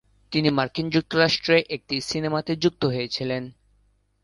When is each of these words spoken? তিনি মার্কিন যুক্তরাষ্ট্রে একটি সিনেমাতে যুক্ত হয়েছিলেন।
তিনি 0.31 0.49
মার্কিন 0.49 0.87
যুক্তরাষ্ট্রে 0.89 1.57
একটি 1.69 1.95
সিনেমাতে 2.01 2.51
যুক্ত 2.55 2.81
হয়েছিলেন। 2.85 3.43